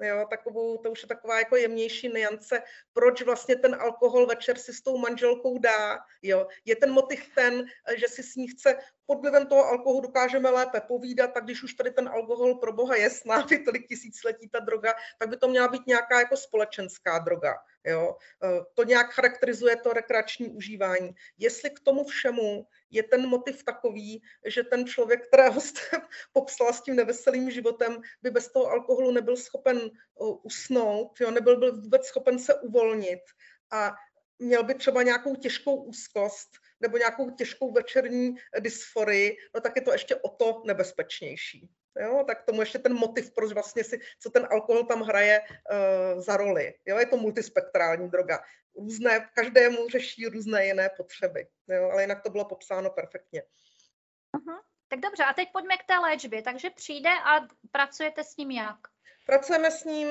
[0.00, 4.72] Jo, takovou, to už je taková jako jemnější niance, proč vlastně ten alkohol večer si
[4.72, 5.98] s tou manželkou dá.
[6.22, 6.48] Jo.
[6.64, 7.64] Je ten motiv ten,
[7.96, 11.74] že si s ní chce pod vlivem toho alkoholu dokážeme lépe povídat, tak když už
[11.74, 15.48] tady ten alkohol pro boha je s námi tolik tisíciletí ta droga, tak by to
[15.48, 17.54] měla být nějaká jako společenská droga.
[17.84, 18.16] Jo?
[18.44, 21.14] E, to nějak charakterizuje to rekreační užívání.
[21.38, 25.80] Jestli k tomu všemu je ten motiv takový, že ten člověk, kterého jste
[26.32, 29.90] popsala s tím neveselým životem, by bez toho alkoholu nebyl schopen
[30.42, 31.30] usnout, jo?
[31.30, 33.20] nebyl byl vůbec schopen se uvolnit
[33.70, 33.94] a
[34.38, 36.48] měl by třeba nějakou těžkou úzkost,
[36.80, 41.68] nebo nějakou těžkou večerní dysforii, no tak je to ještě o to nebezpečnější.
[42.00, 46.20] Jo, tak tomu ještě ten motiv, proč vlastně si, co ten alkohol tam hraje uh,
[46.20, 46.74] za roli.
[46.86, 48.42] Jo, je to multispektrální droga.
[48.78, 51.46] Různé, každému řeší různé jiné potřeby.
[51.68, 53.42] Jo, ale jinak to bylo popsáno perfektně.
[54.36, 54.60] Uh-huh.
[54.88, 56.42] Tak dobře, a teď pojďme k té léčbě.
[56.42, 58.78] Takže přijde a pracujete s ním jak?
[59.26, 60.08] Pracujeme s ním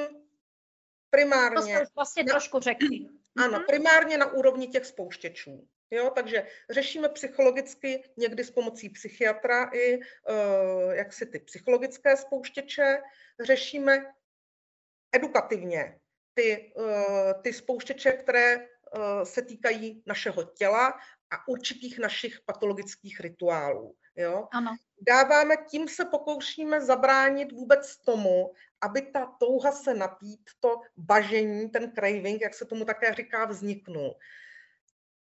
[1.10, 1.80] primárně.
[1.80, 2.97] To jste vlastně na, trošku řekli.
[3.38, 3.65] Ano, uh-huh.
[3.65, 5.67] primárně na úrovni těch spouštěčů.
[5.91, 13.02] Jo, takže řešíme psychologicky někdy s pomocí psychiatra i uh, jak si ty psychologické spouštěče,
[13.39, 14.06] řešíme
[15.15, 16.00] edukativně
[16.34, 20.88] ty, uh, ty spouštěče, které uh, se týkají našeho těla
[21.31, 23.96] a určitých našich patologických rituálů.
[24.15, 24.48] Jo?
[24.52, 24.71] Ano.
[25.08, 31.92] Dáváme, tím se pokoušíme zabránit vůbec tomu, aby ta touha se napít, to bažení, ten
[31.92, 34.15] craving, jak se tomu také říká, vzniknul.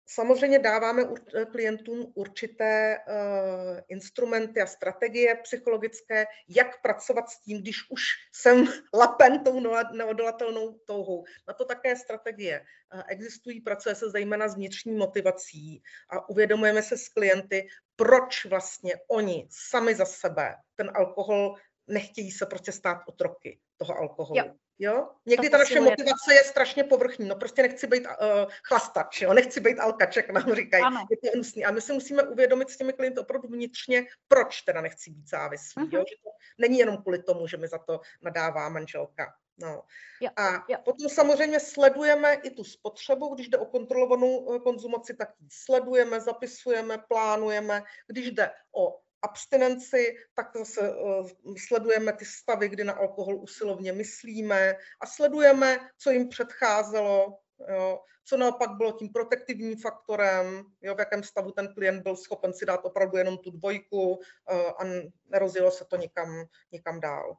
[0.07, 7.77] Samozřejmě dáváme eh, klientům určité uh, instrumenty a strategie psychologické, jak pracovat s tím, když
[7.89, 8.01] už
[8.33, 9.59] jsem lapen tou
[9.93, 11.23] neodolatelnou touhou.
[11.47, 12.61] Na to také strategie
[12.93, 18.93] uh, existují, pracuje se zejména s vnitřní motivací a uvědomujeme se s klienty, proč vlastně
[19.07, 21.55] oni sami za sebe ten alkohol
[21.87, 24.39] nechtějí se prostě stát otroky toho alkoholu.
[24.39, 24.53] Jo.
[24.79, 25.09] Jo?
[25.25, 27.27] Někdy ta naše motivace je strašně povrchní.
[27.27, 29.33] No prostě nechci být uh, chlastač, jo?
[29.33, 30.83] nechci být alkaček, nám říkají.
[30.83, 31.07] Ano.
[31.11, 31.65] Je to hnusný.
[31.65, 35.83] A my si musíme uvědomit s těmi klienty opravdu vnitřně, proč teda nechci být závislý.
[35.83, 35.97] Uh-huh.
[35.97, 36.03] Jo?
[36.09, 39.33] Že to není jenom kvůli tomu, že mi za to nadává manželka.
[39.57, 39.83] No.
[40.21, 40.77] Jo, a jo.
[40.85, 46.21] potom samozřejmě sledujeme i tu spotřebu, když jde o kontrolovanou eh, konzumaci, tak ji sledujeme,
[46.21, 47.83] zapisujeme, plánujeme.
[48.07, 51.27] Když jde o abstinenci, tak zase uh,
[51.67, 57.37] sledujeme ty stavy, kdy na alkohol usilovně myslíme a sledujeme, co jim předcházelo,
[57.69, 62.53] jo, co naopak bylo tím protektivním faktorem, jo, v jakém stavu ten klient byl schopen
[62.53, 64.17] si dát opravdu jenom tu dvojku uh,
[64.51, 64.83] a
[65.29, 67.37] nerozjelo se to nikam, nikam dál.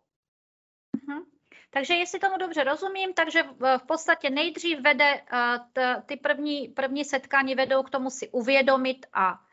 [0.96, 1.24] Uh-huh.
[1.70, 3.42] Takže jestli tomu dobře rozumím, takže
[3.78, 9.45] v podstatě nejdřív vede uh, ty první, první setkání vedou k tomu si uvědomit a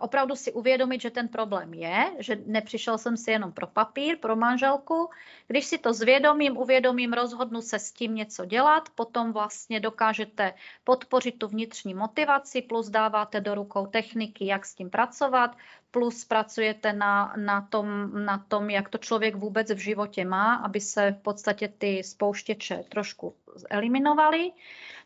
[0.00, 4.36] opravdu si uvědomit, že ten problém je, že nepřišel jsem si jenom pro papír, pro
[4.36, 5.10] manželku.
[5.46, 10.54] Když si to zvědomím, uvědomím, rozhodnu se s tím něco dělat, potom vlastně dokážete
[10.84, 15.56] podpořit tu vnitřní motivaci, plus dáváte do rukou techniky, jak s tím pracovat,
[15.90, 20.80] plus pracujete na, na, tom, na tom, jak to člověk vůbec v životě má, aby
[20.80, 23.34] se v podstatě ty spouštěče trošku
[23.70, 24.52] eliminovaly.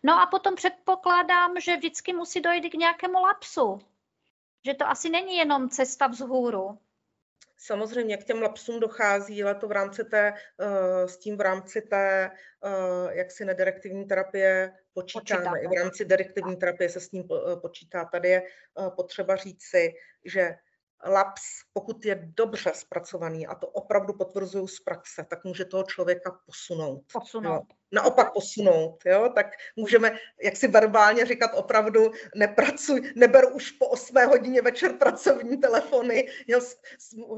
[0.03, 3.81] No a potom předpokládám, že vždycky musí dojít k nějakému lapsu
[4.67, 6.79] že to asi není jenom cesta vzhůru.
[7.65, 11.83] Samozřejmě k těm lapsům dochází, ale to v rámci té, eh, s tím v rámci
[11.83, 12.31] té
[12.65, 15.45] eh, jaksi nedirektivní terapie počítáme.
[15.45, 15.61] Počítáte.
[15.61, 18.05] I v rámci direktivní terapie se s ním eh, počítá.
[18.05, 18.43] Tady je
[18.97, 19.95] potřeba říci,
[20.25, 20.55] že
[21.07, 21.43] laps,
[21.73, 27.05] pokud je dobře zpracovaný, a to opravdu potvrzuju z praxe, tak může toho člověka posunout.
[27.13, 27.67] Posunout.
[27.71, 27.77] Jo.
[27.93, 29.33] Naopak posunout, jo?
[29.35, 35.57] tak můžeme, jak si verbálně říkat, opravdu nepracuj, neber už po 8 hodině večer pracovní
[35.57, 36.61] telefony, jo?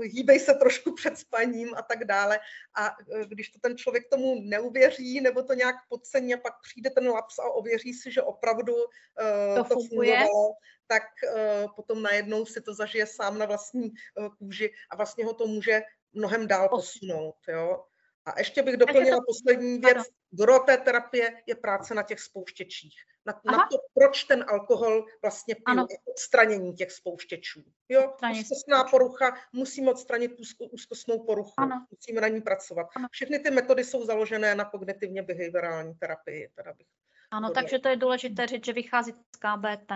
[0.03, 2.41] hýbej se trošku před spaním a tak dále.
[2.75, 6.91] A e, když to ten člověk tomu neuvěří, nebo to nějak podcení a pak přijde
[6.91, 10.55] ten laps a ověří si, že opravdu uh, to, to fungovalo,
[10.87, 15.35] tak uh, potom najednou si to zažije sám na vlastní uh, kůži a vlastně ho
[15.35, 15.83] to může
[16.13, 17.37] mnohem dál posunout.
[17.49, 17.85] Jo?
[18.27, 19.25] A ještě bych doplnila to...
[19.27, 20.07] poslední věc.
[20.31, 22.95] Gro té terapie je práce na těch spouštěčích.
[23.27, 27.65] Na, na to, proč ten alkohol vlastně piju, odstranění těch spouštěčů.
[27.89, 31.87] Jo, úzkostná porucha, musíme odstranit úzko, úzkostnou poruchu, ano.
[31.91, 32.87] musíme na ní pracovat.
[32.97, 33.09] Ano.
[33.11, 36.49] Všechny ty metody jsou založené na kognitivně behaviorální terapii.
[36.55, 36.87] Teda bych
[37.35, 39.93] ano, takže to je důležité říct, že vychází z KBT.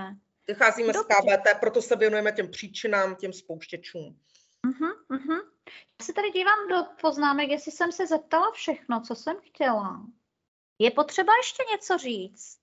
[0.49, 1.15] Vycházíme Dobře.
[1.15, 4.17] z KBT, proto se věnujeme těm příčinám, těm spouštěčům.
[4.67, 5.41] Uh-huh, uh-huh.
[6.01, 10.07] Já se tady dívám do poznámek, jestli jsem se zeptala všechno, co jsem chtěla.
[10.79, 12.59] Je potřeba ještě něco říct?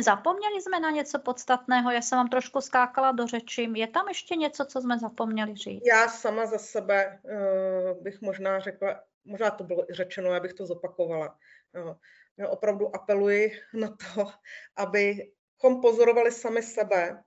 [0.00, 3.68] Zapomněli jsme na něco podstatného, já jsem vám trošku skákala do řeči.
[3.74, 5.82] Je tam ještě něco, co jsme zapomněli říct?
[5.86, 10.52] Já sama za sebe uh, bych možná řekla, možná to bylo i řečeno, já bych
[10.52, 11.38] to zopakovala.
[11.84, 11.94] Uh,
[12.36, 14.26] já opravdu apeluji na to,
[14.76, 17.24] aby abychom pozorovali sami sebe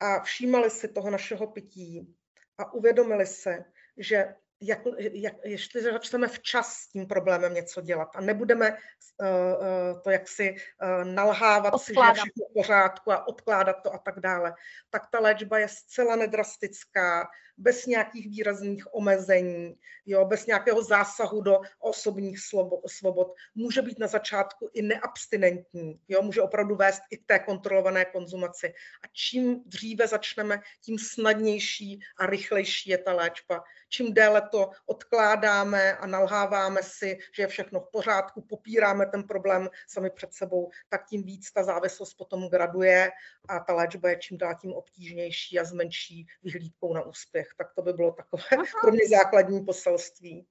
[0.00, 2.16] a všímali si toho našeho pití
[2.58, 3.64] a uvědomili se,
[3.96, 10.10] 就是 jak, jak, ještě začneme včas s tím problémem něco dělat a nebudeme uh, to
[10.10, 12.14] jaksi uh, nalhávat odkládat.
[12.14, 14.54] si, že všechno v pořádku a odkládat to a tak dále,
[14.90, 19.74] tak ta léčba je zcela nedrastická, bez nějakých výrazných omezení,
[20.06, 22.38] jo, bez nějakého zásahu do osobních
[22.86, 23.34] svobod.
[23.54, 28.74] Může být na začátku i neabstinentní, jo, může opravdu vést i k té kontrolované konzumaci.
[29.04, 33.64] A čím dříve začneme, tím snadnější a rychlejší je ta léčba.
[33.88, 39.68] Čím déle to odkládáme a nalháváme si, že je všechno v pořádku, popíráme ten problém
[39.88, 43.10] sami před sebou, tak tím víc ta závislost potom graduje
[43.48, 47.48] a ta léčba je čím dál tím obtížnější a s menší vyhlídkou na úspěch.
[47.58, 48.80] Tak to by bylo takové Aha.
[48.80, 50.46] pro mě základní poselství.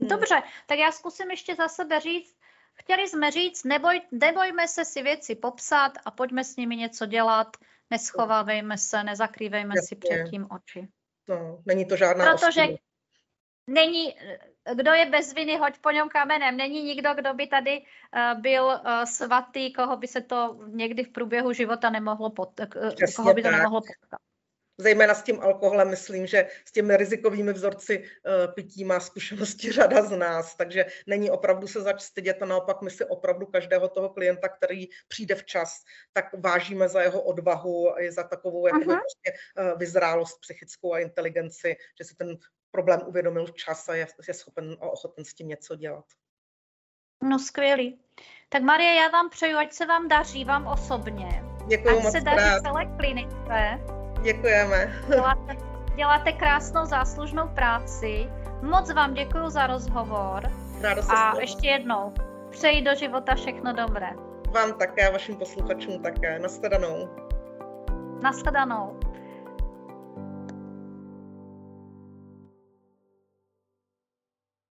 [0.00, 0.08] Hmm.
[0.08, 2.36] Dobře, tak já zkusím ještě za sebe říct,
[2.74, 7.56] chtěli jsme říct, neboj, nebojme se si věci popsat a pojďme s nimi něco dělat,
[7.90, 9.86] neschovávejme se, nezakrývejme Jasně.
[9.88, 10.88] si předtím oči.
[11.28, 12.62] No, není to žádná Protože.
[13.66, 14.14] Není,
[14.74, 16.56] kdo je bez viny, hoď po něm kamenem.
[16.56, 21.12] Není nikdo, kdo by tady uh, byl uh, svatý, koho by se to někdy v
[21.12, 24.20] průběhu života nemohlo pot, uh, koho by to nemohlo potkat.
[24.78, 28.04] zejména s tím alkoholem, myslím, že s těmi rizikovými vzorci
[28.54, 32.90] pití má zkušenosti řada z nás, takže není opravdu se zač stydět a naopak my
[32.90, 35.82] si opravdu každého toho klienta, který přijde včas,
[36.12, 39.32] tak vážíme za jeho odvahu a za takovou jako prostě,
[39.76, 42.38] vyzrálost psychickou a inteligenci, že si ten
[42.72, 46.04] problém uvědomil včas a je, je schopen a ochoten s tím něco dělat.
[47.22, 48.00] No skvělý.
[48.48, 51.44] Tak Marie, já vám přeju, ať se vám daří, vám osobně.
[51.68, 53.80] Děkuji ať moc se daří celé klinice.
[54.22, 55.04] Děkujeme.
[55.08, 55.56] Děláte,
[55.96, 58.28] děláte krásnou záslužnou práci.
[58.62, 60.42] Moc vám děkuji za rozhovor.
[60.80, 61.40] Ráda se A stalo.
[61.40, 62.12] ještě jednou,
[62.50, 64.10] přeji do života všechno dobré.
[64.50, 66.38] Vám také a vašim posluchačům také.
[66.38, 67.08] Nashledanou.
[68.22, 69.00] Nashledanou.